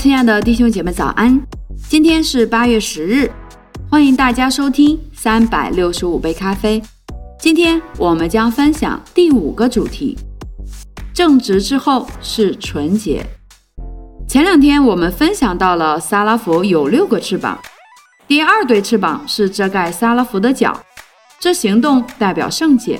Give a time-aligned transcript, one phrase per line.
[0.00, 1.38] 亲爱的弟兄姐妹早安！
[1.86, 3.30] 今天是八月十日，
[3.90, 6.82] 欢迎大家收听三百六十五杯咖啡。
[7.38, 10.16] 今天我们将分享第五个主题：
[11.12, 13.22] 正直之后是纯洁。
[14.26, 17.60] 前两天我们分享到了萨拉佛有六个翅膀，
[18.26, 20.80] 第二对翅膀是遮盖萨拉佛的脚，
[21.38, 22.98] 这行动代表圣洁。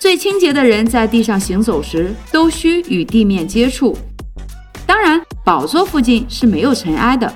[0.00, 3.94] 最清洁的人在地上行走时都需与地面接触。
[5.44, 7.32] 宝座附近是没有尘埃的，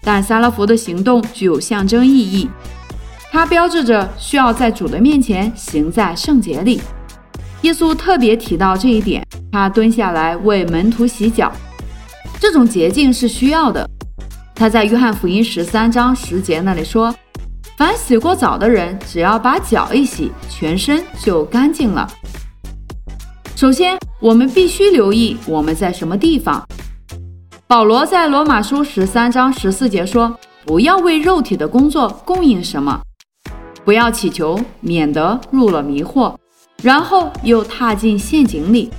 [0.00, 2.48] 但萨拉弗的行动具有象征意义，
[3.30, 6.80] 它标志着需要在主的面前行在圣洁里。
[7.62, 11.50] 耶稣特别提到这一点，他蹲下来为门徒洗脚，
[12.38, 13.88] 这种洁净是需要的。
[14.54, 17.14] 他在约翰福音十三章十节那里说
[17.76, 22.08] ：“凡洗过澡的人，只要把脚一洗，全身就干净了。”
[23.56, 26.62] 首先，我们必须留意我们在什么地方。
[27.66, 33.00] 保罗在罗马书十三章十四节说：“不要为肉体的工作供应什么，
[33.86, 36.36] 不要祈求，免得入了迷惑，
[36.82, 38.90] 然后又踏进陷阱里。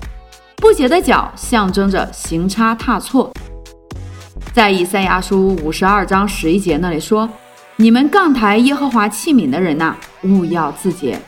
[0.56, 3.32] 不洁的脚象征着行差踏错。”
[4.52, 7.30] 在以赛亚书五十二章十一节那里说
[7.78, 11.20] ：“你们杠抬耶和华器皿的人呐，勿要自洁。”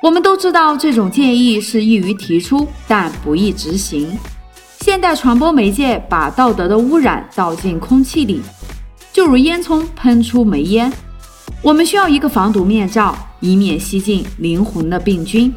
[0.00, 4.16] 我们都知道这种建议是易于提出，但不易执行。
[4.80, 8.40] 现代传播媒介把道德的污染倒进空气里，
[9.12, 10.90] 就如烟囱喷出煤烟。
[11.62, 15.54] 我们需要一个防毒面罩，以免吸进灵魂的病菌，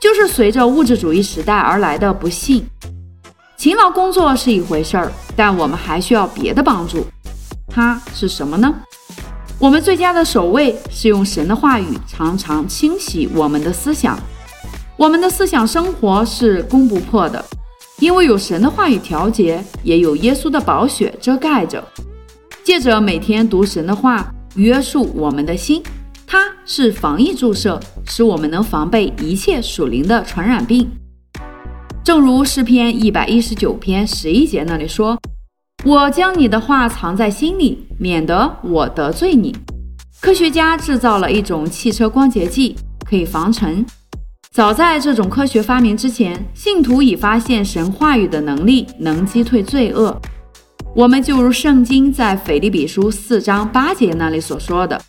[0.00, 2.64] 就是随着物质主义时代而来的不幸。
[3.56, 7.04] 勤劳工作是一回事儿，但我们还需要别的帮助。
[7.66, 8.72] 它是什么呢？
[9.58, 14.16] 我们最佳的守卫是用神的话语常常清洗我们的思想。
[14.96, 17.44] 我们的思想生活是攻不破的。
[18.02, 21.80] 因为有神的话语调节，也有耶稣的宝血遮盖着。
[22.64, 25.80] 借着每天读神的话，约束我们的心，
[26.26, 30.90] 它是防疫注射，使我们能防备一切属灵的传染病。
[32.02, 35.16] 正如诗篇一百一十九篇十一节那里说
[35.86, 39.54] ：“我将你的话藏在心里，免得我得罪你。”
[40.20, 42.74] 科学家制造了一种汽车光洁剂，
[43.08, 43.86] 可以防尘。
[44.52, 50.14] 早在这种科学发明之前，信徒已发现神话语的能力能击退罪恶。
[50.94, 55.00] 我们就如圣经在腓立比书四章八节那里所说的：“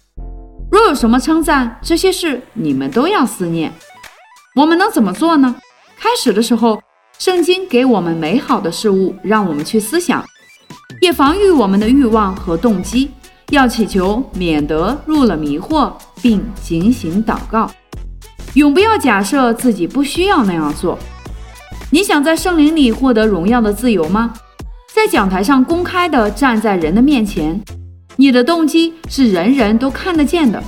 [0.71, 3.69] 若有什么称赞，这些事你们都要思念。”
[4.55, 5.53] 我们能怎么做呢？
[5.99, 6.81] 开始的时候，
[7.19, 10.23] 圣经给我们美好的事物，让我们去思想，
[11.01, 13.11] 也防御我们的欲望和动机，
[13.49, 17.69] 要祈求免得入了迷惑，并警醒祷告。
[18.55, 20.97] 永不要假设自己不需要那样做。
[21.89, 24.33] 你想在圣灵里获得荣耀的自由吗？
[24.93, 27.59] 在讲台上公开的站在人的面前，
[28.15, 30.61] 你的动机是人人都看得见的，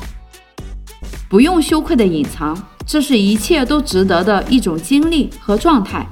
[1.29, 2.57] 不用羞愧的隐藏，
[2.88, 6.06] 这是一切都值得的一种经历和状态。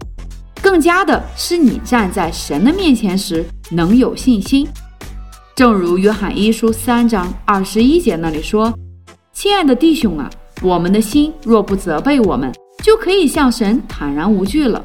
[0.61, 4.67] 更加的是你站在神的面前时能有信心。
[5.55, 8.73] 正如约翰一书三章二十一节那里说
[9.33, 10.29] ：“亲爱的弟兄啊。”
[10.63, 12.49] 我们的心若不责备我们，
[12.81, 14.81] 就可以向神坦然无惧了。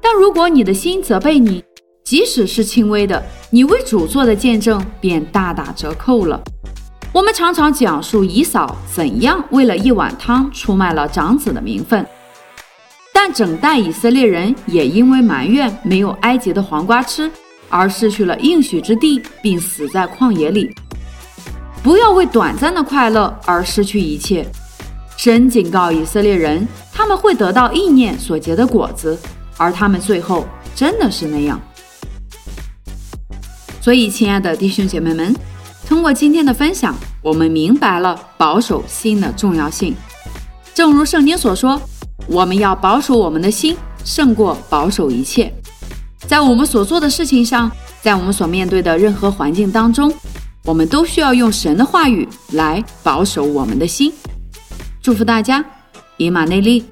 [0.00, 1.60] 但如果你的心责备你，
[2.04, 3.20] 即使是轻微的，
[3.50, 6.40] 你为主做的见证便大打折扣了。
[7.12, 12.06] 我们常常讲述以嫂怎样为了一碗汤出卖了长子的名分，
[13.12, 17.28] 但整代以色列人也因为埋怨没有埃及的黄瓜吃，
[17.68, 20.72] 而失去了应许之地，并死在旷野里。
[21.82, 24.46] 不要为短暂的快乐而失去一切。
[25.16, 29.18] 神警告以色列人，他们会得到意念所结的果子，
[29.56, 31.60] 而他们最后真的是那样。
[33.80, 35.34] 所以，亲爱的弟兄姐妹们，
[35.88, 39.94] 通过今天的分享，我们明白了保守心的重要性。
[40.74, 41.80] 正如圣经所说，
[42.28, 45.52] 我们要保守我们的心，胜过保守一切。
[46.26, 47.70] 在我们所做的事情上，
[48.02, 50.12] 在我们所面对的任何环境当中，
[50.64, 54.12] 我们都需要用神的话语来保守我们的心。
[55.06, 55.64] 祝福大家，
[56.16, 56.84] 以马内利。